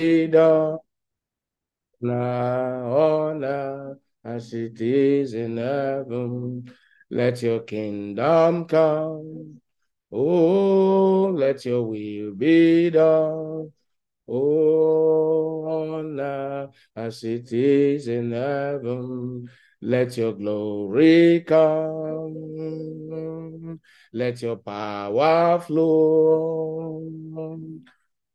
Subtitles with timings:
[0.00, 0.78] done
[2.00, 3.44] now on
[4.24, 6.72] as it is in heaven.
[7.10, 9.60] Let your kingdom come.
[10.12, 13.72] Oh, let your will be done.
[14.28, 19.50] Oh, on earth as it is in heaven.
[19.82, 22.40] Let your glory come.
[24.12, 27.02] Let your power flow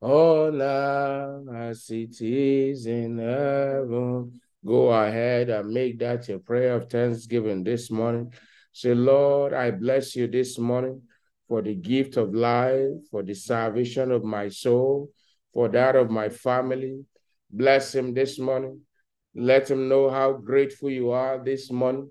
[0.03, 4.39] earth as it is in heaven.
[4.65, 8.33] Go ahead and make that your prayer of thanksgiving this morning.
[8.71, 11.01] Say, Lord, I bless you this morning
[11.47, 15.11] for the gift of life, for the salvation of my soul,
[15.53, 17.05] for that of my family.
[17.51, 18.81] Bless him this morning.
[19.35, 22.09] Let him know how grateful you are this morning.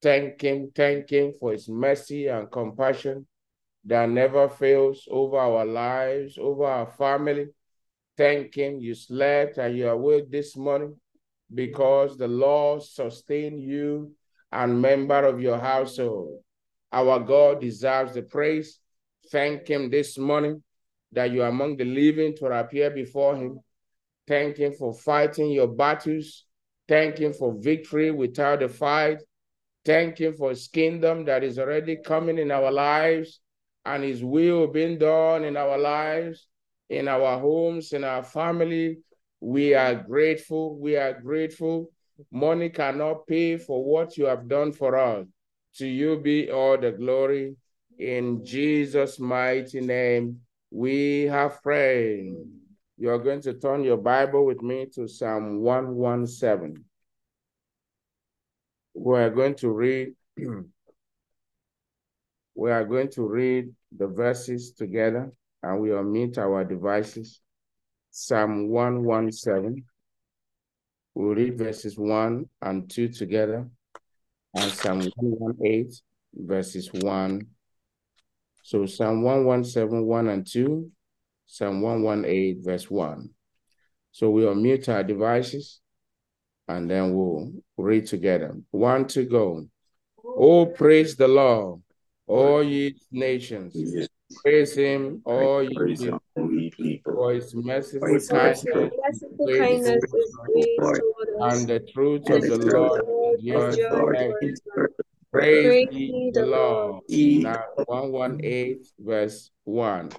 [0.00, 3.26] Thank him, thank him for his mercy and compassion
[3.84, 7.46] that never fails over our lives, over our family.
[8.16, 10.96] Thank him you slept and you are awake this morning
[11.52, 14.12] because the Lord sustained you
[14.52, 16.40] and member of your household.
[16.92, 18.78] Our God deserves the praise.
[19.30, 20.62] Thank him this morning
[21.12, 23.60] that you are among the living to appear before him.
[24.28, 26.44] Thank him for fighting your battles.
[26.86, 29.18] Thank him for victory without a fight.
[29.84, 33.40] Thank him for his kingdom that is already coming in our lives
[33.84, 36.46] and his will being done in our lives,
[36.88, 38.98] in our homes, in our family.
[39.40, 40.78] We are grateful.
[40.78, 41.90] We are grateful.
[42.30, 45.26] Money cannot pay for what you have done for us.
[45.76, 47.56] To you be all the glory.
[47.98, 52.34] In Jesus' mighty name, we have prayed.
[52.98, 56.84] You are going to turn your Bible with me to Psalm 117.
[58.94, 60.14] We are going to read
[62.54, 67.40] we are going to read the verses together and we will meet our devices.
[68.10, 69.84] Psalm 117.
[71.14, 73.68] We'll read verses 1 and 2 together,
[74.54, 75.92] and Psalm 118,
[76.34, 77.46] verses 1.
[78.62, 80.90] So Psalm 117, 1 and 2,
[81.46, 83.28] Psalm 118, verse 1.
[84.10, 85.80] So we'll mute our devices
[86.68, 88.56] and then we'll read together.
[88.70, 89.66] One to go.
[90.24, 91.82] Oh, praise the Lord,
[92.32, 93.76] all ye nations.
[94.42, 96.18] Praise him, all ye people,
[97.04, 100.36] for his merciful kindness, Merciful kindness is
[100.78, 101.02] great
[101.40, 104.38] and the truth And of the the Lord of the Lord endures endures forever.
[104.64, 104.90] forever.
[105.32, 107.02] Praise Praise ye ye the the Lord.
[107.08, 107.42] Lord.
[107.42, 110.10] Now, 118, verse 1.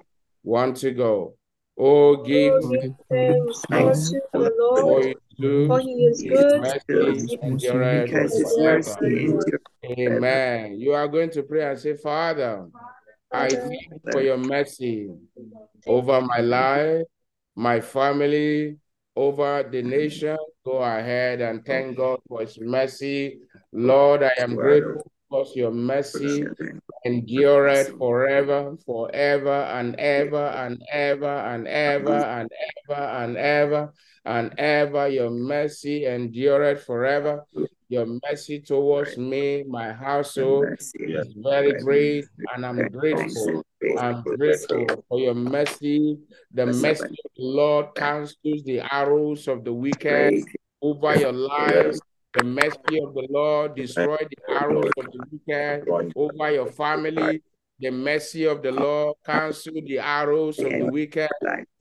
[0.44, 1.36] One to go.
[1.78, 2.70] Oh, give Oh,
[3.10, 9.60] thanks unto the Lord, his for he is good, mercy endureth Because his mercy forever.
[10.00, 10.80] Amen.
[10.80, 12.68] You are going to pray and say, Father,
[13.32, 15.10] I Father, thank you for your mercy
[15.86, 17.06] over my life,
[17.56, 18.78] my family,
[19.16, 20.38] over the nation.
[20.66, 23.40] Go ahead and thank God for his mercy.
[23.72, 26.46] Lord, I am grateful because your mercy
[27.06, 32.50] endureth forever, forever and ever and ever and ever and ever and
[32.90, 33.94] ever and ever.
[34.26, 37.44] Your mercy endureth forever.
[37.90, 42.26] Your mercy towards me, my household, is very great,
[42.56, 43.64] and I'm grateful.
[43.98, 46.18] I'm grateful for your mercy.
[46.54, 50.44] The mercy of the Lord cancels the arrows of the wicked
[50.82, 51.98] over your life.
[52.34, 55.86] The mercy of the Lord destroys the arrows of the wicked
[56.16, 57.44] over your family.
[57.80, 61.30] The mercy of the Lord cancel the arrows of the wicked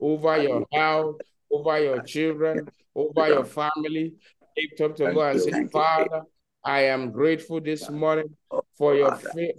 [0.00, 1.20] over your health,
[1.52, 4.14] over your children, over your family.
[4.56, 6.22] Lift up to God and say, Father,
[6.64, 8.36] I am grateful this morning
[8.76, 9.12] for your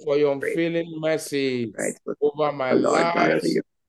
[0.04, 1.74] for your unfailing mercy
[2.22, 3.44] over my life.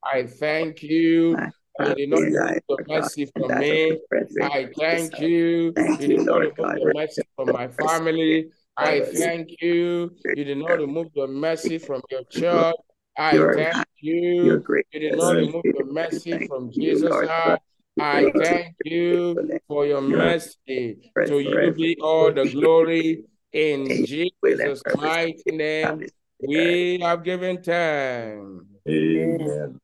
[0.04, 1.36] I thank you.
[1.80, 3.98] You did not remove the mercy from me.
[4.42, 5.74] I thank you.
[5.98, 8.50] You did not remove the mercy from my family.
[8.76, 10.10] I thank you.
[10.34, 12.76] You did not remove the mercy from your church.
[13.16, 14.62] I thank you.
[14.92, 17.60] You did not remove the mercy from Jesus' heart.
[17.98, 19.36] I thank you
[19.68, 20.98] for your mercy.
[21.26, 26.06] To you be all the glory in Jesus' mighty name.
[26.40, 28.66] We have given time.
[28.88, 29.80] Amen.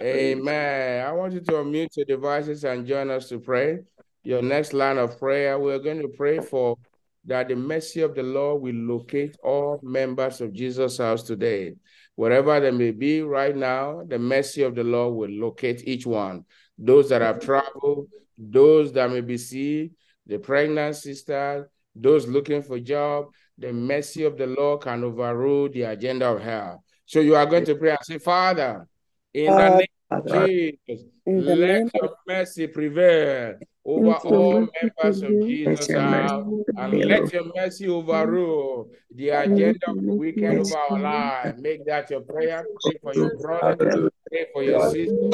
[0.00, 1.06] Amen.
[1.06, 3.80] I want you to unmute your devices and join us to pray.
[4.24, 6.76] Your next line of prayer, we're going to pray for
[7.24, 11.74] that the mercy of the Lord will locate all members of Jesus' house today.
[12.16, 16.44] Wherever they may be right now, the mercy of the Lord will locate each one.
[16.78, 19.92] Those that have traveled, those that may be sick,
[20.26, 23.26] the pregnant sisters, those looking for job,
[23.58, 26.82] the mercy of the Lord can overrule the agenda of hell.
[27.04, 28.86] So you are going to pray and say, Father,
[29.34, 31.04] in the name of Jesus.
[31.26, 37.92] Let your mercy prevail over all members of Jesus house, and let your mercy uh,
[37.92, 41.60] overrule the agenda of the wicked over our lives.
[41.60, 42.66] Make that your prayer.
[42.82, 45.30] Pray for your brother, pray for your sister,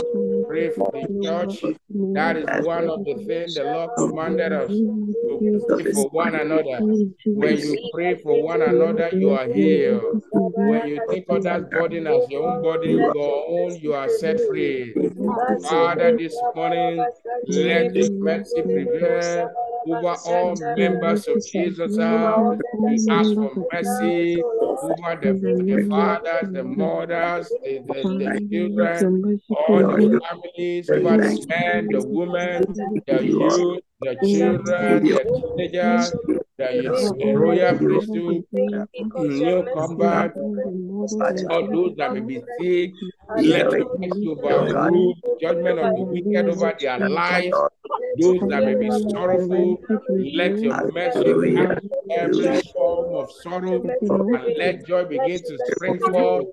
[0.49, 1.63] pray for the church.
[2.15, 6.81] That is one of the things the Lord commanded us to pray for one another.
[7.25, 10.23] When you pray for one another, you are healed.
[10.59, 14.93] When you take others' burden as your own body, your own, you are set free.
[15.69, 17.05] Father, this morning,
[17.47, 19.51] let this mercy prevail
[19.87, 22.59] over all members of Jesus' house.
[22.79, 25.33] We ask for mercy over the,
[25.65, 32.03] the fathers, the mothers, the, the, the children, all the families, over the men, the
[32.05, 32.65] women,
[33.07, 36.13] the youth, the children, the teenagers,
[36.59, 38.45] the royal priesthood,
[39.15, 42.91] new combat, all those that may be sick,
[43.37, 47.57] let your mercy overrule judgment of the wicked over their lives.
[48.21, 49.81] Those that may be sorrowful,
[50.35, 56.47] let your mercy cast every form of sorrow and let joy begin to spring forth.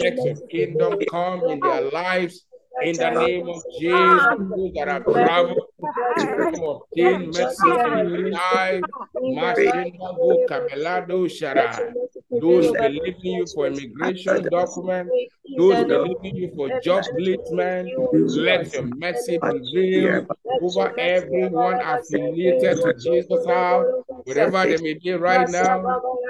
[0.00, 2.46] Let your kingdom come in their lives
[2.80, 4.22] in the name of Jesus,
[4.56, 8.82] those that have traveled to obtain mercy in life,
[9.16, 11.92] Masinago Kabelado Shara.
[12.30, 15.10] Those believing you for immigration document,
[15.56, 17.92] those believing you for job placement,
[18.34, 20.26] let your mercy prevail
[20.60, 23.86] over everyone affiliated to Jesus house,
[24.24, 25.82] wherever they may be right now.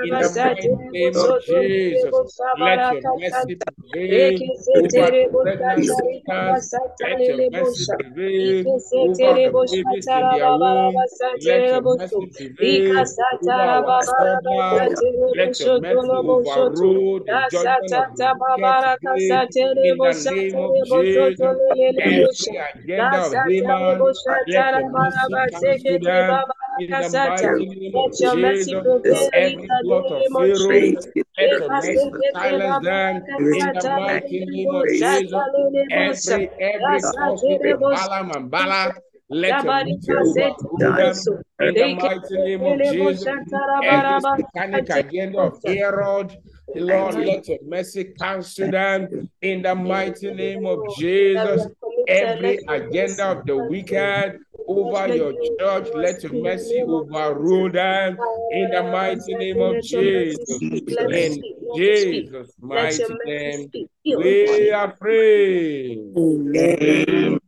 [0.02, 2.14] In the mighty name of Jesus,
[2.58, 4.40] let your mercy prevail
[4.74, 6.74] over pregnant sisters.
[7.00, 8.66] Let your mercy prevail
[8.96, 10.94] over the babies in their womb.
[11.42, 13.04] Let your mercy prevail
[13.42, 15.02] over our servants.
[15.34, 19.90] Let your mercy overrule the judgment of the wicked today.
[19.94, 21.58] In the name of Jesus,
[22.00, 24.12] every agenda of Haman,
[24.46, 26.40] let your mercy come to them.
[26.78, 28.86] In the mighty name of Jesus,
[29.32, 30.94] every plot of Pharaoh,
[31.38, 33.22] let your mercy silence them.
[33.52, 35.44] In the mighty name of Jesus,
[35.90, 38.96] every every cosmic Balaam and Balak,
[39.30, 41.28] let your mercy overrule them.
[41.60, 43.36] In the mighty name of Jesus,
[43.82, 46.36] every satanic agenda of Herod,
[46.74, 49.30] Lord, let your mercy cancel them.
[49.40, 51.66] In the mighty name of Jesus,
[52.08, 58.18] every agenda of the wicked over your church, let your mercy overrule them.
[58.50, 61.42] In the mighty name of Jesus, in
[61.74, 63.70] Jesus' mighty name,
[64.04, 66.12] we are free.
[66.16, 67.38] Amen.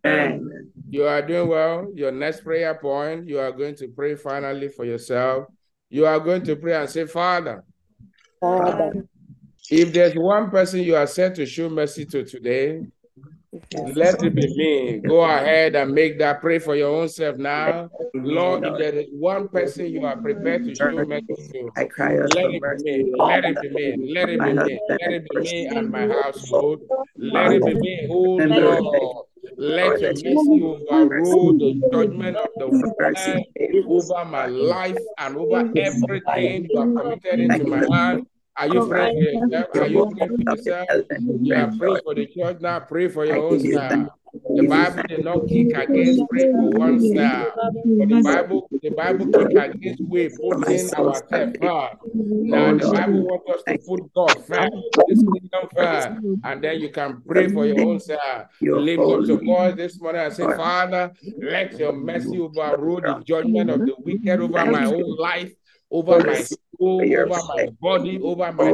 [0.91, 1.91] You are doing well.
[1.95, 5.47] Your next prayer point, you are going to pray finally for yourself.
[5.91, 7.65] You are going to pray and say, Father,
[8.41, 9.07] Father,
[9.71, 12.83] if there's one person you are set to show mercy to today,
[13.73, 14.99] let it be me.
[14.99, 17.89] Go ahead and make that pray for your own self now.
[18.15, 22.19] Lord, if there is one person you are prepared to show mercy to, I cry
[22.19, 23.13] out let it be me.
[23.17, 24.13] Let it be me.
[24.13, 24.79] Let it be me.
[24.89, 26.83] Let it be me and my household.
[27.17, 29.27] Let it be me, oh Lord.
[29.57, 36.69] Let your mercy overrule the judgment of the wicked over my life and over everything
[36.71, 38.27] you have committed into my hand.
[38.57, 39.77] Are you praying for yourself?
[39.77, 40.89] Are you praying for yourself?
[41.43, 42.81] You are praying for the church now.
[42.81, 44.09] Pray for your own self.
[44.35, 47.55] The Bible did not kick against pray for oneself.
[47.55, 51.61] But the Bible, the Bible kick against we putting ourselves first.
[51.63, 54.73] Now the Bible wants us to put God first,
[55.09, 56.09] this kingdom first,
[56.45, 58.21] and then you can pray for your own self.
[58.61, 63.71] Lift up your voice this morning and say, Father, let your mercy overrule the judgment
[63.71, 65.53] of the wicked over my own life,
[65.91, 68.73] over my soul, over my body, over my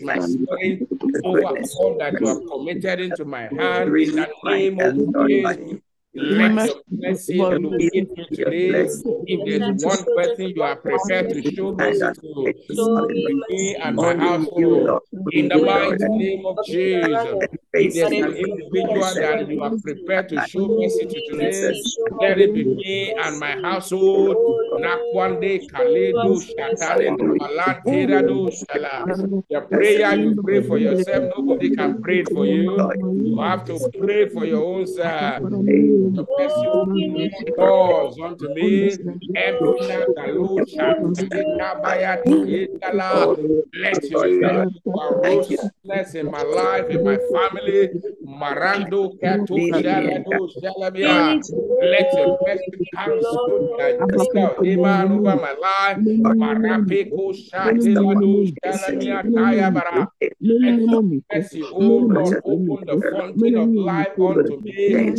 [0.00, 0.88] my spirit,
[1.24, 1.46] over
[1.78, 5.80] all that you have committed into my hand in the name of Jesus.
[6.16, 8.86] Let your mercy locate me today.
[9.26, 12.54] If there's one person you are prepared to show mercy to,
[13.50, 15.00] me and my household,
[15.32, 17.26] in the mighty name of Jesus.
[17.76, 21.72] If there's an individual that you are prepared to show mercy to today,
[22.20, 24.36] let it be me and my household.
[24.80, 29.04] Nakwande Kaledo Shatane Malantera do Shala.
[29.50, 32.90] The prayer you pray for yourself, nobody can pray for you.
[33.24, 35.42] You have to pray for your own self.
[36.12, 38.90] The mercy open doors unto me.
[39.34, 40.86] Empina Galusha.
[43.74, 47.88] Let your mercy aroseness in my life, in my family.
[48.22, 51.40] Marando Kato Shalado.
[51.82, 52.38] Let your
[52.94, 53.64] cancel
[54.34, 55.98] the Iman over my life.
[55.98, 60.06] Marapeko Shatilado Shalamia Tayabara.
[60.40, 65.14] Let your oh Lord, open the fountain of life unto me.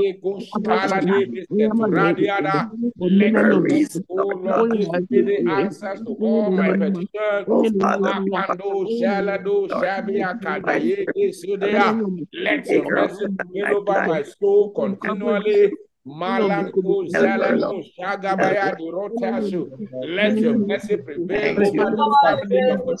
[0.00, 2.70] Marate Goshtala de Radiada.
[2.98, 7.46] Let your mercy, oh Lord, give me the answers to all my petitions.
[7.46, 12.00] Makando Shalado Shabia Kadaye Sudea.
[12.32, 15.72] Let your mercy be over my soul continually.
[16.10, 19.70] Malanko Zalano Shagabaya Rotashu.
[20.08, 22.96] Let your mercy prevail over the the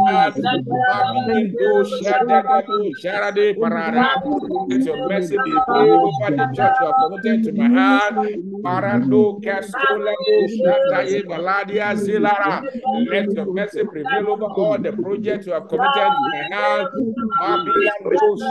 [0.00, 0.34] church.
[0.88, 4.14] Mabindo Shadagalo Sharade Parada.
[4.68, 8.16] Let your mercy prevail over the church you have committed to my hand.
[8.62, 12.62] Parando Castolado Shataye Baladia Zilara.
[13.10, 16.88] Let your mercy prevail over all the projects you have committed to my hand.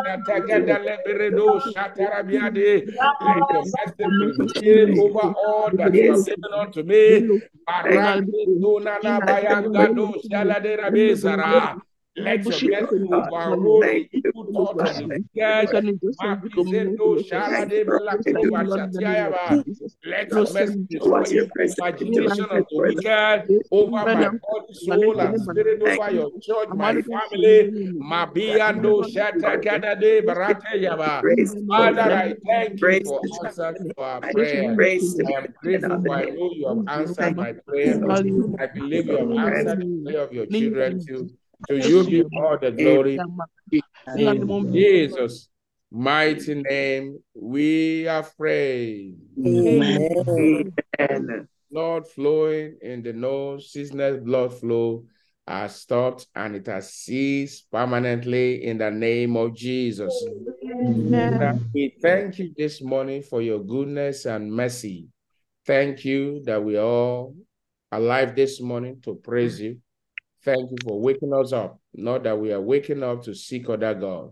[0.05, 2.85] Shatagada Leberedo Shatarabiade.
[3.21, 3.86] Let your mercy
[4.99, 7.41] over all that you have given unto me.
[12.17, 15.69] Let your mercy overrule the evil thought of the wicked.
[20.05, 25.81] Let your mercy destroy the imagination of the wicked over my body, soul, and spirit,
[25.81, 27.71] over your church, my family.
[28.01, 31.21] Mabiando Shatakadade Barate Yaba.
[31.67, 34.63] Father, I thank you for answers to our prayer.
[35.27, 37.99] I am grateful for I know you have answered my prayer.
[38.59, 41.29] I believe you have answered the prayer of your children too.
[41.67, 43.19] To you be all the glory.
[44.15, 45.49] In Jesus'
[45.91, 49.17] mighty name, we are prayed.
[49.45, 51.47] Amen.
[51.69, 55.05] Blood flowing in the nose, seasonal blood flow
[55.47, 60.23] has stopped and it has ceased permanently in the name of Jesus.
[60.63, 61.69] Amen.
[61.73, 65.07] We thank you this morning for your goodness and mercy.
[65.65, 67.35] Thank you that we are all
[67.91, 69.79] alive this morning to praise you.
[70.47, 71.77] Thank you for waking us up.
[71.93, 74.31] Not that we are waking up to seek other God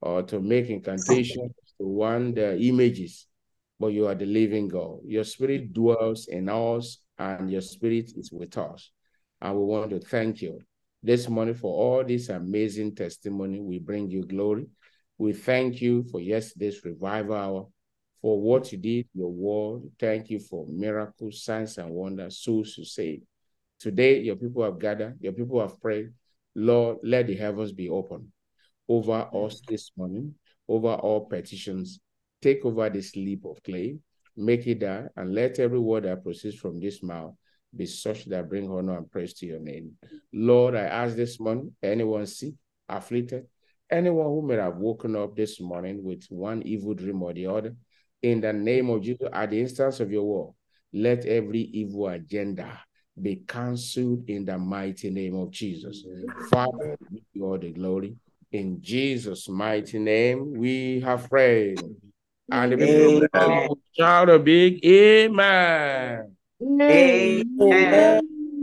[0.00, 1.50] or to make incantations
[1.80, 3.26] to want the images,
[3.80, 5.00] but you are the living God.
[5.04, 8.92] Your spirit dwells in us and your spirit is with us.
[9.40, 10.60] And we want to thank you
[11.02, 13.58] this morning for all this amazing testimony.
[13.58, 14.66] We bring you glory.
[15.18, 17.66] We thank you for yesterday's revival hour,
[18.22, 19.90] for what you did, your word.
[19.98, 23.22] Thank you for miracles, signs, and wonders, souls to save.
[23.78, 26.10] Today, your people have gathered, your people have prayed.
[26.54, 28.32] Lord, let the heavens be open
[28.88, 30.34] over us this morning,
[30.66, 32.00] over all petitions.
[32.42, 33.98] Take over this leap of clay,
[34.36, 37.34] make it die, and let every word that proceeds from this mouth
[37.76, 39.92] be such that bring honor and praise to your name.
[40.32, 42.54] Lord, I ask this morning, anyone sick,
[42.88, 43.46] afflicted,
[43.90, 47.76] anyone who may have woken up this morning with one evil dream or the other,
[48.22, 50.54] in the name of Jesus, at the instance of your word,
[50.92, 52.80] let every evil agenda
[53.22, 56.04] be cancelled in the mighty name of Jesus.
[56.48, 58.16] Father, give you all the glory.
[58.52, 61.80] In Jesus' mighty name, we have prayed.
[62.50, 66.34] And the people shout a big amen.
[66.62, 68.20] Amen.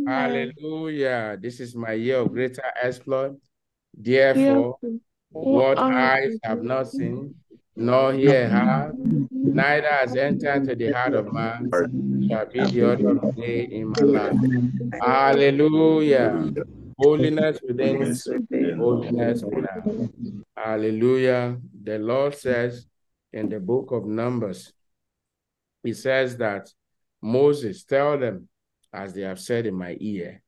[0.07, 1.37] Hallelujah.
[1.39, 3.37] This is my year of greater exploit.
[3.93, 4.77] Therefore,
[5.29, 7.35] what eyes have not seen,
[7.75, 11.69] nor ear have, neither has entered into the heart of man,
[12.29, 14.37] shall be the order of day in my life.
[15.01, 16.51] Hallelujah.
[16.97, 18.17] Holiness within,
[18.77, 20.09] holiness without.
[20.55, 21.57] Hallelujah.
[21.83, 22.87] The Lord says
[23.33, 24.71] in the book of Numbers,
[25.83, 26.69] He says that
[27.21, 28.47] Moses, tell them
[28.93, 30.41] as they have said in my ear,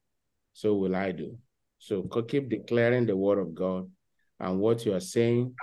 [0.53, 1.38] so will I do.
[1.79, 3.91] So keep declaring the word of God
[4.39, 5.53] and what you are saying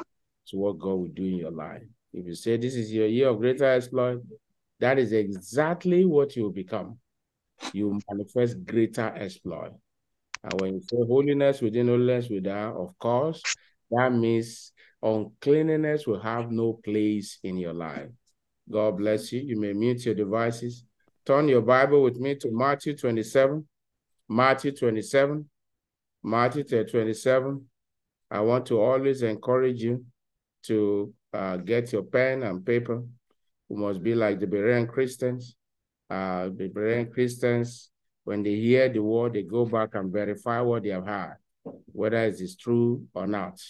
[0.48, 1.82] to what God will do in your life.
[2.12, 4.22] If you say this is your year of greater exploit,
[4.80, 6.98] that is exactly what you will become.
[7.72, 9.72] You manifest greater exploit.
[10.42, 13.42] And when you say holiness within holiness without, of course,
[13.90, 14.72] that means
[15.02, 18.08] uncleanness will have no place in your life.
[18.70, 19.40] God bless you.
[19.40, 20.84] You may mute your devices.
[21.26, 23.66] Turn your Bible with me to Matthew 27.
[24.28, 25.48] Matthew 27.
[26.22, 27.64] Matthew 27.
[28.30, 30.04] I want to always encourage you
[30.66, 33.02] to uh, get your pen and paper.
[33.68, 35.56] We must be like the Berean Christians.
[36.10, 37.90] Uh, the Berean Christians,
[38.24, 41.36] when they hear the word, they go back and verify what they have heard,
[41.86, 43.60] whether it is true or not.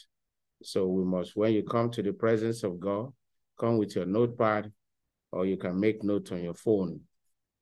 [0.62, 3.12] So we must, when you come to the presence of God,
[3.58, 4.72] come with your notepad,
[5.30, 7.00] or you can make notes on your phone,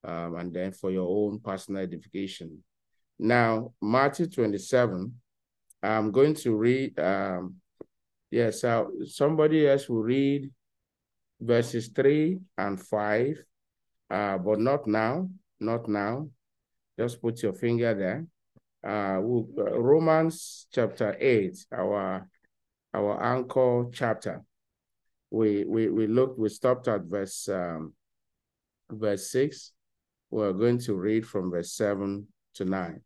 [0.05, 2.63] um, and then for your own personal edification.
[3.19, 5.15] Now, Matthew 27,
[5.83, 7.57] I'm going to read um,
[8.33, 10.51] Yes, uh, somebody else will read
[11.39, 13.45] verses 3 and 5,
[14.11, 15.29] uh, but not now,
[15.61, 16.31] not now.
[16.99, 18.27] Just put your finger there.
[18.83, 22.27] Uh, we'll, uh, Romans chapter 8, our
[22.95, 24.43] our anchor chapter.
[25.31, 27.93] We we we looked, we stopped at verse um,
[28.91, 29.73] verse 6.
[30.31, 33.03] We're going to read from verse 7 to 9.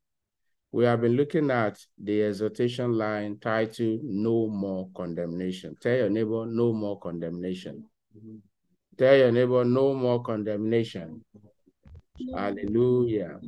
[0.77, 5.75] We have been looking at the exhortation line titled No More Condemnation.
[5.81, 7.87] Tell your neighbor, No More Condemnation.
[8.15, 8.37] Mm-hmm.
[8.99, 11.25] Tell your neighbor, No More Condemnation.
[12.35, 13.41] Hallelujah.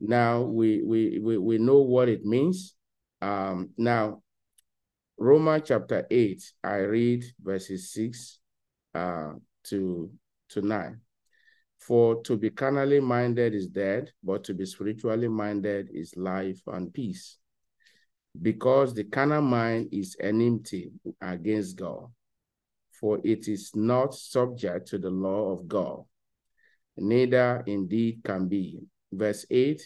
[0.00, 2.74] Now we, we, we, we know what it means.
[3.20, 4.20] Um, now,
[5.16, 8.40] Romans chapter 8, I read verses 6
[8.96, 9.34] uh,
[9.66, 10.10] to,
[10.48, 11.00] to 9.
[11.86, 16.94] For to be carnally minded is dead, but to be spiritually minded is life and
[16.94, 17.38] peace.
[18.40, 22.06] Because the carnal mind is enmity against God,
[22.92, 26.04] for it is not subject to the law of God,
[26.96, 28.78] neither indeed can be.
[29.12, 29.82] Verse 8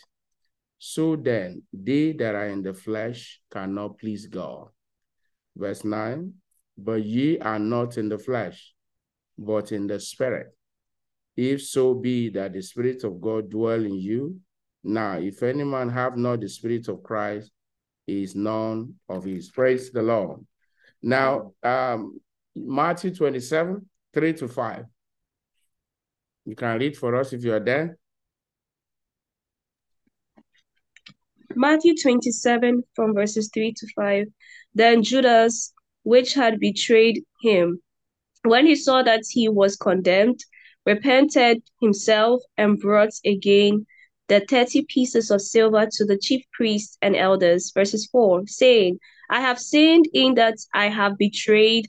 [0.78, 4.68] So then, they that are in the flesh cannot please God.
[5.56, 6.34] Verse 9
[6.76, 8.74] But ye are not in the flesh,
[9.38, 10.52] but in the spirit
[11.36, 14.40] if so be that the Spirit of God dwell in you.
[14.82, 17.50] Now, if any man have not the Spirit of Christ,
[18.06, 19.50] he is none of his.
[19.50, 20.46] Praise the Lord.
[21.02, 22.20] Now, um,
[22.54, 24.84] Matthew 27, 3 to 5.
[26.46, 27.98] You can read for us if you are there.
[31.54, 34.26] Matthew 27, from verses 3 to 5.
[34.74, 35.72] Then Judas,
[36.04, 37.80] which had betrayed him,
[38.44, 40.40] when he saw that he was condemned,
[40.86, 43.84] repented himself and brought again
[44.28, 47.72] the 30 pieces of silver to the chief priests and elders.
[47.74, 51.88] Verses 4 saying, I have sinned in that I have betrayed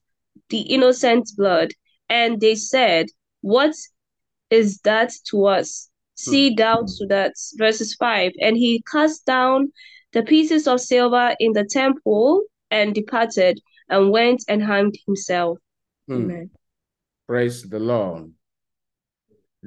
[0.50, 1.72] the innocent blood.
[2.10, 3.08] And they said,
[3.42, 3.76] What
[4.50, 5.90] is that to us?
[6.16, 6.56] See hmm.
[6.56, 7.34] thou to that.
[7.56, 9.72] Verses 5 And he cast down
[10.14, 15.60] the pieces of silver in the temple and departed and went and hanged himself.
[16.08, 16.14] Hmm.
[16.14, 16.50] Amen.
[17.28, 18.32] Praise the Lord.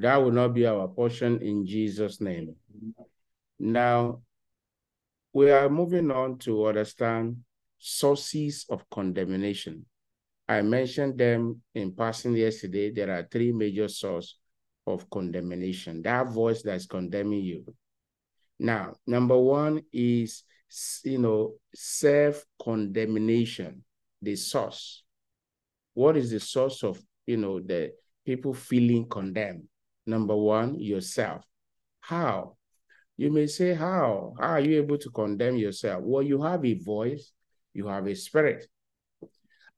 [0.00, 2.54] That will not be our portion in Jesus' name.
[3.59, 4.23] Now,
[5.32, 7.36] we are moving on to understand
[7.78, 9.86] sources of condemnation.
[10.49, 12.91] I mentioned them in passing yesterday.
[12.91, 14.36] There are three major sources
[14.86, 16.02] of condemnation.
[16.02, 17.75] That voice that's condemning you.
[18.58, 20.45] Now, number one is,
[21.04, 23.84] you know, self-condemnation,
[24.21, 25.04] the source.
[25.95, 27.93] What is the source of, you know, the
[28.25, 29.65] people feeling condemned?
[30.06, 31.45] Number one, yourself.
[32.00, 32.56] How?
[33.17, 34.34] You may say, How?
[34.39, 36.02] How are you able to condemn yourself?
[36.02, 37.32] Well, you have a voice,
[37.75, 38.67] you have a spirit,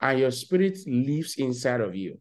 [0.01, 2.19] and your spirit lives inside of you.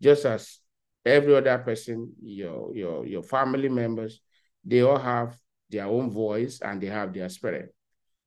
[0.00, 0.58] Just as
[1.04, 4.20] every other person, your, your, your family members,
[4.64, 5.36] they all have
[5.70, 7.74] their own voice and they have their spirit.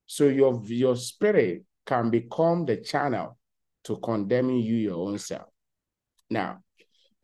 [0.06, 3.38] So your, your spirit can become the channel
[3.86, 5.48] to condemning you your own self.
[6.30, 6.60] Now,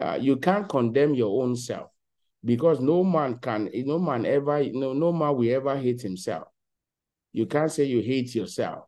[0.04, 1.89] uh, you can't condemn your own self
[2.44, 6.48] because no man can, no man ever, no, no man will ever hate himself.
[7.32, 8.84] You can't say you hate yourself.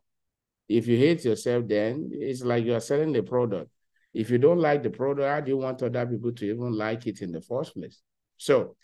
[0.68, 3.70] If you hate yourself, then it's like you are selling the product.
[4.12, 7.06] If you don't like the product, how do you want other people to even like
[7.06, 8.02] it in the first place?
[8.36, 8.76] So,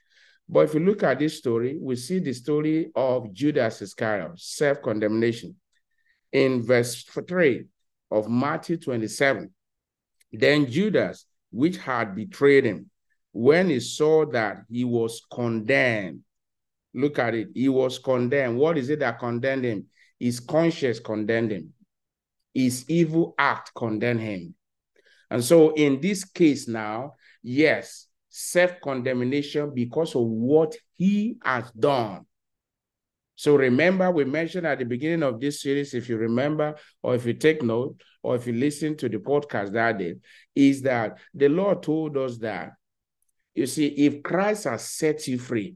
[0.49, 5.55] but if you look at this story, we see the story of Judas Iscariot, self-condemnation.
[6.33, 7.67] In verse 3
[8.11, 9.53] of Matthew 27,
[10.33, 12.91] then Judas, which had betrayed him,
[13.33, 16.21] when he saw that he was condemned,
[16.95, 18.59] look at it, he was condemned.
[18.59, 19.87] What is it that condemned him?
[20.19, 21.73] His conscience condemned him,
[22.55, 24.55] his evil act condemned him.
[25.31, 32.27] And so, in this case now, yes, self condemnation because of what he has done.
[33.43, 37.27] So remember, we mentioned at the beginning of this series, if you remember, or if
[37.27, 40.15] you take note, or if you listen to the podcast that day,
[40.55, 42.71] is that the Lord told us that,
[43.53, 45.75] you see, if Christ has set you free,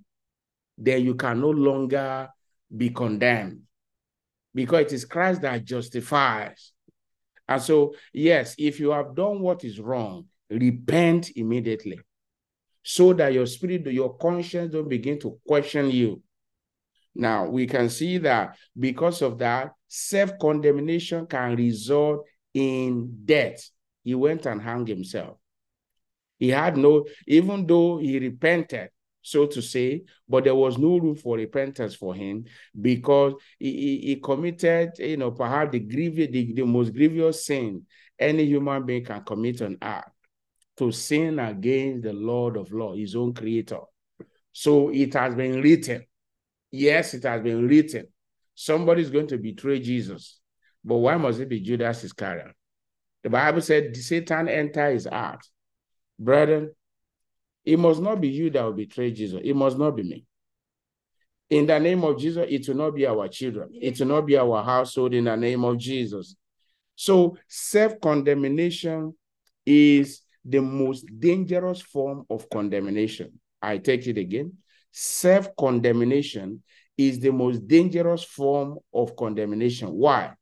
[0.78, 2.28] then you can no longer
[2.76, 3.62] be condemned
[4.54, 6.70] because it is Christ that justifies.
[7.48, 11.98] And so, yes, if you have done what is wrong, repent immediately
[12.84, 16.22] so that your spirit, your conscience don't begin to question you
[17.16, 23.70] now, we can see that because of that, self condemnation can result in death.
[24.04, 25.38] He went and hung himself.
[26.38, 28.90] He had no, even though he repented,
[29.22, 32.44] so to say, but there was no room for repentance for him
[32.78, 37.84] because he, he, he committed, you know, perhaps the, grievous, the, the most grievous sin
[38.18, 40.04] any human being can commit on earth
[40.76, 43.80] to sin against the Lord of law, his own creator.
[44.52, 46.04] So it has been written.
[46.76, 48.06] Yes, it has been written.
[48.54, 50.38] Somebody's going to betray Jesus.
[50.84, 52.52] But why must it be Judas Iscariot?
[53.22, 55.40] The Bible said Satan entered his heart.
[56.18, 56.72] Brethren,
[57.64, 59.40] it must not be you that will betray Jesus.
[59.42, 60.24] It must not be me.
[61.48, 63.70] In the name of Jesus, it will not be our children.
[63.72, 66.36] It will not be our household in the name of Jesus.
[66.94, 69.14] So self-condemnation
[69.64, 73.40] is the most dangerous form of condemnation.
[73.60, 74.52] I take it again.
[74.98, 76.62] Self-condemnation
[76.96, 79.92] is the most dangerous form of condemnation.
[79.92, 80.32] Why?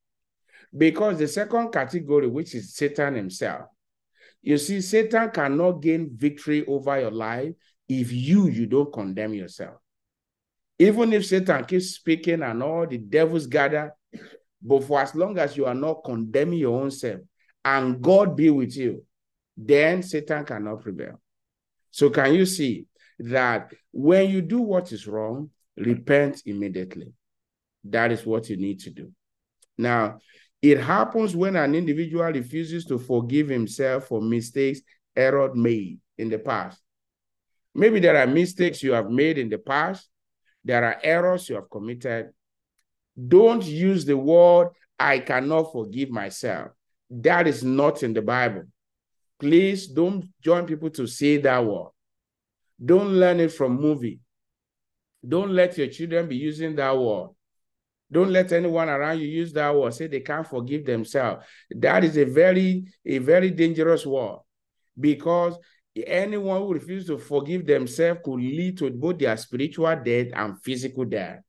[0.76, 3.62] Because the second category, which is Satan himself,
[4.42, 7.52] you see, Satan cannot gain victory over your life
[7.88, 9.74] if you you don't condemn yourself.
[10.78, 13.92] Even if Satan keeps speaking and all the devils gather,
[14.62, 17.20] but for as long as you are not condemning your own self
[17.64, 19.04] and God be with you,
[19.56, 21.20] then Satan cannot prevail.
[21.90, 22.86] So can you see
[23.18, 27.12] that when you do what is wrong, repent immediately.
[27.84, 29.12] That is what you need to do.
[29.76, 30.18] Now,
[30.62, 34.80] it happens when an individual refuses to forgive himself for mistakes
[35.14, 36.80] error made in the past.
[37.74, 40.08] Maybe there are mistakes you have made in the past.
[40.64, 42.30] There are errors you have committed.
[43.28, 46.70] Don't use the word, I cannot forgive myself.
[47.10, 48.64] That is not in the Bible.
[49.38, 51.90] Please don't join people to say that word.
[52.82, 54.20] Don't learn it from movie.
[55.26, 57.30] Don't let your children be using that word.
[58.10, 59.94] Don't let anyone around you use that word.
[59.94, 61.44] Say they can't forgive themselves.
[61.70, 64.38] That is a very, a very dangerous word
[64.98, 65.56] because
[66.06, 71.04] anyone who refuses to forgive themselves could lead to both their spiritual death and physical
[71.04, 71.40] death.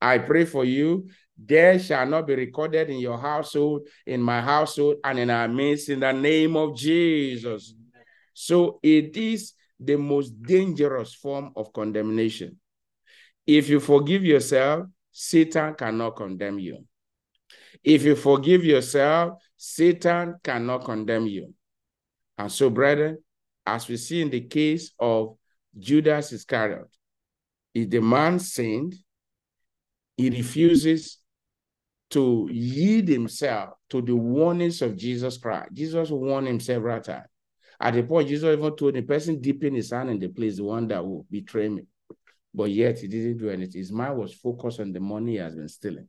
[0.00, 1.08] I pray for you.
[1.44, 5.88] Death shall not be recorded in your household, in my household, and in our midst
[5.88, 7.74] in the name of Jesus.
[8.34, 12.58] So it is the most dangerous form of condemnation.
[13.46, 16.84] If you forgive yourself, Satan cannot condemn you.
[17.82, 21.54] If you forgive yourself, Satan cannot condemn you.
[22.36, 23.18] And so, brethren,
[23.66, 25.36] as we see in the case of
[25.78, 26.88] Judas Iscariot,
[27.74, 28.94] if the man sinned,
[30.16, 31.18] he refuses
[32.10, 35.70] to yield himself to the warnings of Jesus Christ.
[35.72, 37.28] Jesus warned him several times.
[37.80, 40.64] At the point, Jesus even told the person dipping his hand in the place, the
[40.64, 41.82] one that will betray me
[42.54, 43.80] but yet he didn't do anything.
[43.80, 46.08] His mind was focused on the money he has been stealing.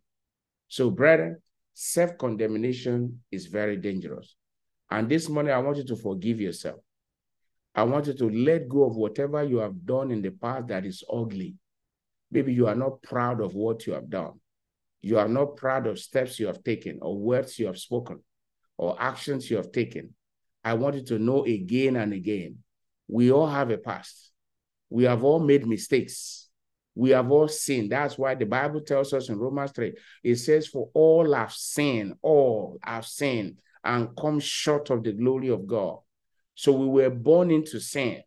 [0.68, 1.42] So, brother,
[1.74, 4.36] self condemnation is very dangerous.
[4.90, 6.80] And this morning, I want you to forgive yourself.
[7.76, 10.86] I want you to let go of whatever you have done in the past that
[10.86, 11.56] is ugly.
[12.32, 14.40] Maybe you are not proud of what you have done.
[15.02, 18.24] You are not proud of steps you have taken, or words you have spoken,
[18.78, 20.14] or actions you have taken.
[20.64, 22.60] I want you to know again and again
[23.10, 24.32] we all have a past.
[24.90, 26.48] We have all made mistakes.
[26.96, 27.92] We have all sinned.
[27.92, 29.94] That's why the Bible tells us in Romans 3,
[30.24, 35.50] it says, For all have sinned, all have sinned and come short of the glory
[35.50, 35.98] of God.
[36.56, 38.22] So we were born into sin.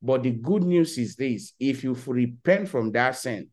[0.00, 3.48] But the good news is this if you repent from that sin,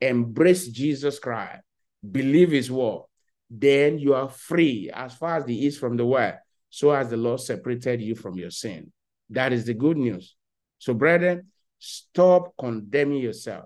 [0.00, 1.62] embrace Jesus Christ,
[2.08, 3.02] believe his word,
[3.50, 6.38] then you are free as far as the east from the west,
[6.70, 8.92] so as the Lord separated you from your sin.
[9.28, 10.36] That is the good news.
[10.78, 13.64] So, brethren, Stop condemning yourself.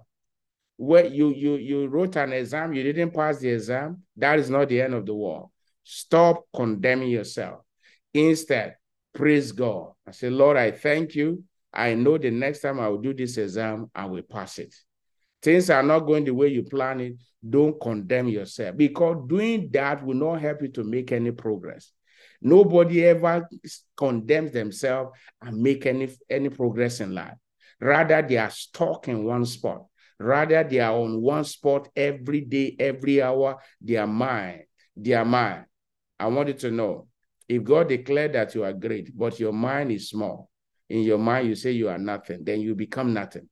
[0.76, 4.68] Where you you you wrote an exam, you didn't pass the exam, that is not
[4.68, 5.50] the end of the world.
[5.82, 7.60] Stop condemning yourself.
[8.12, 8.76] Instead,
[9.12, 9.92] praise God.
[10.06, 11.42] I say, Lord, I thank you.
[11.72, 14.74] I know the next time I will do this exam, I will pass it.
[15.42, 17.14] Things are not going the way you plan it.
[17.48, 21.92] Don't condemn yourself because doing that will not help you to make any progress.
[22.44, 23.48] Nobody ever
[23.96, 27.34] condemns themselves and make any, any progress in life.
[27.80, 29.86] Rather, they are stuck in one spot.
[30.20, 33.56] Rather, they are on one spot every day, every hour.
[33.80, 35.64] Their mind, their mind.
[36.20, 37.08] I want you to know
[37.48, 40.50] if God declared that you are great, but your mind is small,
[40.88, 43.48] in your mind you say you are nothing, then you become nothing,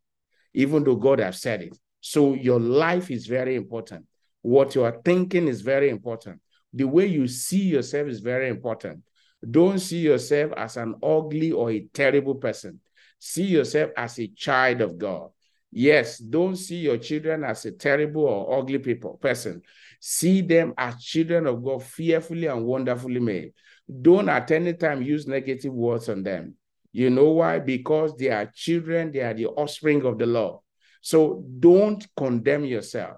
[0.55, 1.77] even though God has said it.
[2.01, 4.07] So your life is very important.
[4.43, 6.41] What you are thinking is very important.
[6.73, 9.03] The way you see yourself is very important.
[9.49, 12.81] Don't see yourself as an ugly or a terrible person.
[13.19, 15.31] See yourself as a child of God.
[15.71, 19.63] Yes, don't see your children as a terrible or ugly people person.
[20.01, 23.53] See them as children of God, fearfully and wonderfully made.
[24.01, 26.55] Don't at any time use negative words on them.
[26.93, 27.59] You know why?
[27.59, 30.61] Because they are children, they are the offspring of the law.
[31.01, 33.17] So don't condemn yourself.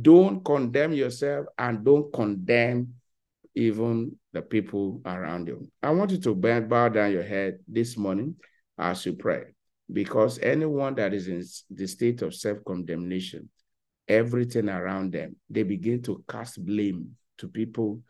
[0.00, 2.94] Don't condemn yourself and don't condemn
[3.54, 5.68] even the people around you.
[5.82, 8.36] I want you to bend, bow down your head this morning
[8.78, 9.44] as you pray,
[9.92, 13.48] because anyone that is in the state of self condemnation,
[14.08, 18.00] everything around them, they begin to cast blame to people.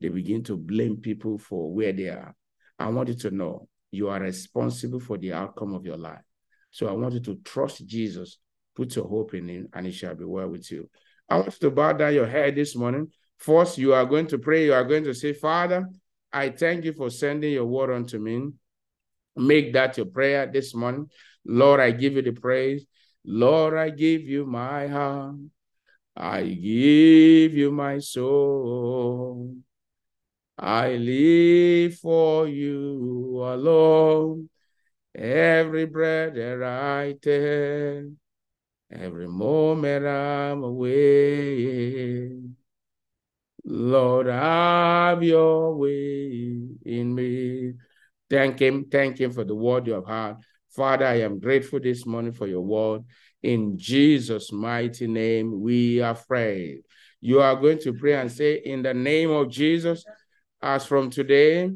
[0.00, 2.34] They begin to blame people for where they are.
[2.78, 6.22] I want you to know you are responsible for the outcome of your life.
[6.70, 8.38] So I want you to trust Jesus,
[8.74, 10.88] put your hope in him, and it shall be well with you.
[11.32, 13.10] I want you to bow down your head this morning.
[13.38, 14.66] First, you are going to pray.
[14.66, 15.88] You are going to say, Father,
[16.30, 18.50] I thank you for sending your word unto me.
[19.34, 21.08] Make that your prayer this morning.
[21.46, 22.84] Lord, I give you the praise.
[23.24, 25.36] Lord, I give you my heart.
[26.14, 29.56] I give you my soul.
[30.58, 34.50] I live for you alone.
[35.14, 38.12] Every breath that I take,
[38.92, 42.38] every moment I'm away.
[43.64, 47.74] Lord, have your way in me.
[48.28, 48.86] Thank him.
[48.90, 50.36] Thank him for the word you have heard.
[50.74, 53.02] Father, I am grateful this morning for your word.
[53.42, 56.82] In Jesus' mighty name, we are prayed.
[57.20, 60.04] You are going to pray and say, In the name of Jesus,
[60.60, 61.70] as from today,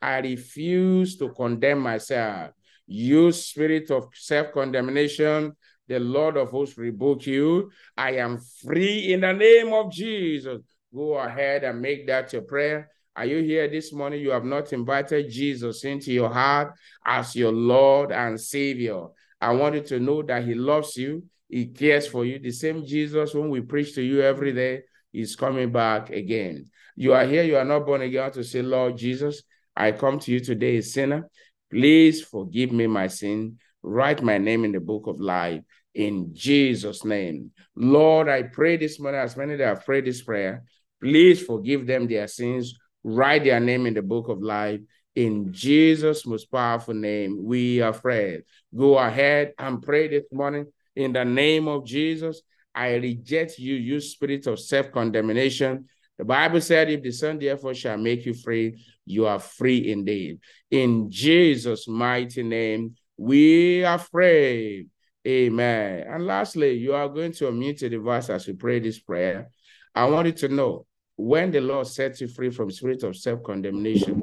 [0.00, 2.52] I refuse to condemn myself.
[2.86, 5.56] You spirit of self condemnation,
[5.88, 7.70] the Lord of hosts rebuke you.
[7.96, 10.60] I am free in the name of Jesus.
[10.94, 12.90] Go ahead and make that your prayer.
[13.16, 14.20] Are you here this morning?
[14.20, 16.74] You have not invited Jesus into your heart
[17.04, 19.06] as your Lord and Savior.
[19.40, 22.38] I want you to know that He loves you, He cares for you.
[22.38, 26.66] The same Jesus, whom we preach to you every day, is coming back again.
[26.96, 29.42] You are here, you are not born again to say, Lord Jesus,
[29.74, 31.28] I come to you today a sinner.
[31.70, 33.58] Please forgive me my sin.
[33.82, 35.62] Write my name in the book of life
[35.98, 37.50] in Jesus' name.
[37.76, 40.64] Lord, I pray this morning, as many that have prayed this prayer,
[41.00, 42.74] Please forgive them their sins.
[43.04, 44.80] Write their name in the book of life.
[45.14, 48.42] In Jesus' most powerful name, we are prayed.
[48.76, 50.66] Go ahead and pray this morning.
[50.96, 52.42] In the name of Jesus,
[52.74, 55.86] I reject you, you spirit of self condemnation.
[56.18, 60.40] The Bible said, if the Son therefore shall make you free, you are free indeed.
[60.70, 64.88] In Jesus' mighty name, we are prayed.
[65.28, 66.06] Amen.
[66.08, 69.50] And lastly, you are going to unmute the device as we pray this prayer.
[69.94, 70.86] I want you to know
[71.16, 74.22] when the Lord sets you free from spirit of self-condemnation,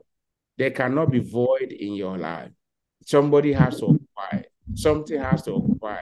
[0.58, 2.50] there cannot be void in your life.
[3.06, 4.48] Somebody has to occupy.
[4.74, 6.02] Something has to occupy.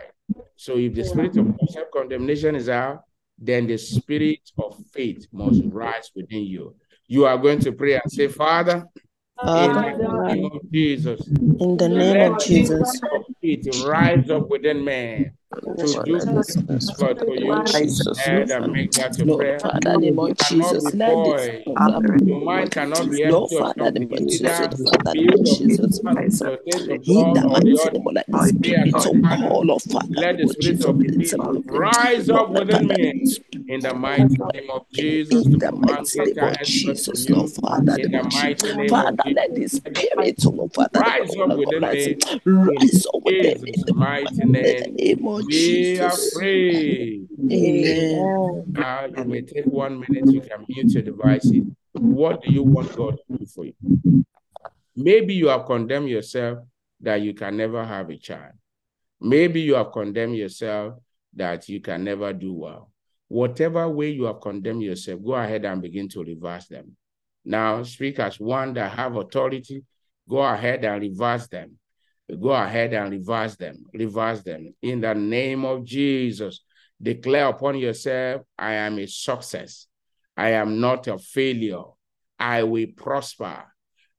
[0.56, 3.02] So if the spirit of self-condemnation is out,
[3.38, 6.76] then the spirit of faith must rise within you.
[7.08, 8.86] You are going to pray and say, Father,
[9.42, 13.02] Father, in the name of Jesus, in the name of Jesus,
[13.42, 17.58] faith rise up within man to do Lord for you
[18.16, 19.60] and uh, make that your Lord, prayer.
[19.60, 21.50] Father, name of Jesus, let this
[22.46, 24.00] mind cannot be empty Lord, of Father, something.
[24.00, 27.42] name of Jesus, either Father, name filled of of Jesus, the things of in the
[27.42, 30.38] mighty name of like the Pray and spirit say, of Father, Paul, Lord, Father, let
[30.38, 33.14] name the of spirit Jesus, of let faith them rise up within me
[33.68, 38.12] in the mighty name of Jesus in the mighty name of Jesus, Lord, Father, in
[38.12, 41.82] the mighty name of Father, let the spirit, oh Lord, Father, Rise up of within
[41.82, 44.96] me rise up with them in the, mighty in the name.
[44.96, 47.28] name of We are free.
[47.52, 48.64] Amen.
[48.68, 51.62] Now ah, you may take one minute, you can mute your devices.
[51.94, 53.74] What do you want God to do for you?
[54.96, 56.60] Maybe you have condemned yourself
[57.02, 58.54] that you can never have a child.
[59.20, 60.96] Maybe you have condemned yourself
[61.36, 62.92] that you can never do well.
[63.28, 66.96] Whatever way you have condemned yourself, go ahead and begin to reverse them.
[67.46, 69.84] Now, speak as one that have authority.
[70.30, 71.78] Go ahead and reverse them.
[72.30, 73.86] Go ahead and reverse them.
[73.94, 74.74] Reverse them.
[74.82, 76.62] In the name of Jesus,
[77.02, 79.88] declare upon yourself, I am a success.
[80.36, 81.84] I am not a failure.
[82.40, 83.66] I will prosper.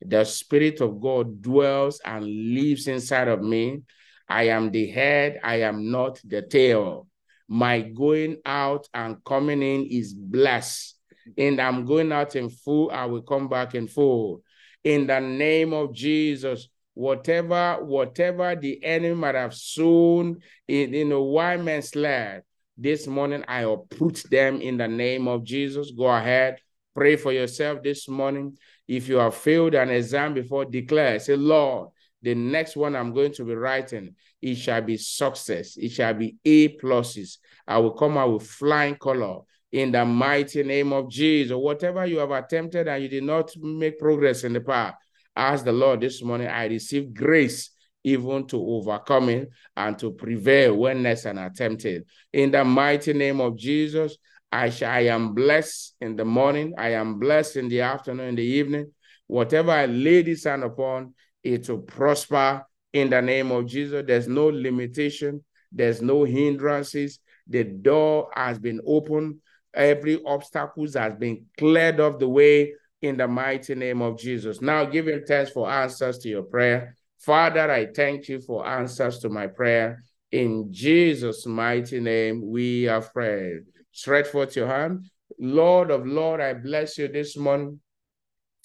[0.01, 3.83] The Spirit of God dwells and lives inside of me.
[4.29, 7.09] I am the head, I am not the tail.
[7.49, 10.97] My going out and coming in is blessed.
[11.38, 14.43] And I'm going out in full, I will come back in full.
[14.83, 21.20] In the name of Jesus, whatever, whatever the enemy might have sown in, in a
[21.20, 22.42] white man's land,
[22.76, 25.90] this morning I uproot them in the name of Jesus.
[25.90, 26.59] Go ahead,
[26.94, 28.57] pray for yourself this morning.
[28.88, 31.90] If you have failed an exam before, declare, say, Lord,
[32.22, 35.76] the next one I'm going to be writing, it shall be success.
[35.76, 37.38] It shall be A pluses.
[37.66, 39.40] I will come out with flying color
[39.72, 41.57] in the mighty name of Jesus.
[41.57, 44.96] Whatever you have attempted and you did not make progress in the past,
[45.37, 47.70] ask the Lord this morning, I receive grace
[48.05, 52.05] even to overcome and to prevail when necessary and attempted.
[52.33, 54.18] In the mighty name of Jesus,
[54.53, 56.75] I, shall, I am blessed in the morning.
[56.79, 58.92] I am blessed in the afternoon, in the evening.
[59.27, 64.05] Whatever I lay this hand upon, it will prosper in the name of Jesus.
[64.07, 65.42] There's no limitation.
[65.73, 67.18] There's no hindrances.
[67.49, 69.38] The door has been opened.
[69.75, 74.61] Every obstacle has been cleared off the way in the mighty name of Jesus.
[74.61, 76.97] Now give him thanks for answers to your prayer.
[77.19, 80.03] Father, I thank you for answers to my prayer.
[80.33, 83.62] In Jesus' mighty name, we have prayed.
[83.93, 85.07] Stretch forth your hand.
[85.38, 87.81] Lord of Lord, I bless you this morning.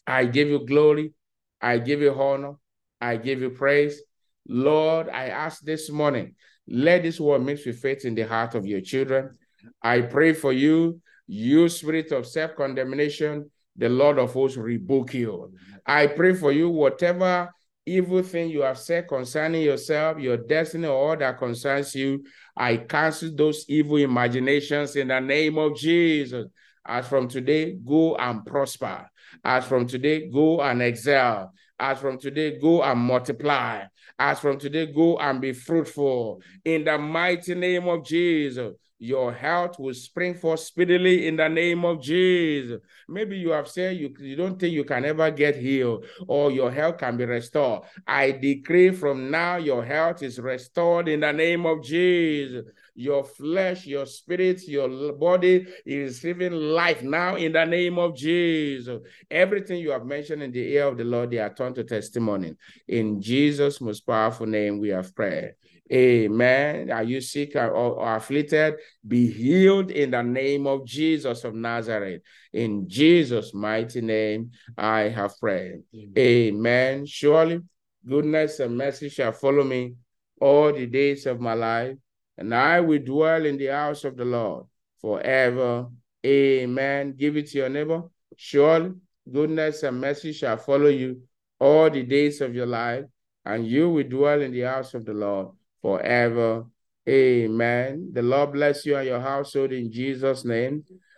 [0.06, 1.14] I give you glory.
[1.62, 2.54] I give you honor.
[3.00, 4.02] I give you praise.
[4.48, 6.36] Lord, I ask this morning,
[6.68, 9.38] let this word mix with faith in the heart of your children.
[9.82, 15.54] I pray for you, you spirit of self condemnation, the Lord of hosts rebuke you.
[15.86, 17.50] I pray for you, whatever
[17.86, 22.24] evil thing you have said concerning yourself, your destiny, or all that concerns you,
[22.56, 26.46] I cancel those evil imaginations in the name of Jesus.
[26.86, 29.10] As from today, go and prosper.
[29.44, 31.54] As from today, go and excel.
[31.80, 33.84] As from today, go and multiply.
[34.18, 36.42] As from today, go and be fruitful.
[36.66, 41.86] In the mighty name of Jesus your health will spring forth speedily in the name
[41.86, 42.82] of Jesus.
[43.08, 46.70] Maybe you have said you, you don't think you can ever get healed or your
[46.70, 47.84] health can be restored.
[48.06, 52.66] I decree from now your health is restored in the name of Jesus.
[52.94, 59.00] Your flesh, your spirit, your body is receiving life now in the name of Jesus.
[59.32, 62.56] Everything you have mentioned in the ear of the Lord, they are turned to testimony.
[62.90, 65.54] In Jesus' most powerful name, we have prayed.
[65.92, 66.92] Amen.
[66.92, 68.76] Are you sick or, or, afflicted?
[69.08, 72.22] Be healed in the name of Jesus of Nazareth.
[72.54, 75.82] In Jesus' mighty name, I have prayed.
[75.96, 76.14] Amen.
[76.18, 77.06] Amen.
[77.08, 77.62] Surely,
[78.08, 79.96] goodness and mercy shall follow me
[80.40, 81.98] all the days of my life,
[82.38, 84.66] and I will dwell in the house of the Lord
[85.02, 85.88] forever.
[86.24, 87.16] Amen.
[87.18, 88.04] Give it to your neighbor.
[88.38, 88.92] Surely,
[89.32, 91.22] goodness and mercy shall follow you
[91.60, 93.06] all the days of your life,
[93.44, 95.50] and you will dwell in the house of the Lord
[95.82, 96.66] forever.
[97.08, 98.12] Amen.
[98.14, 100.84] The Lord bless you and your household in Jesus' name.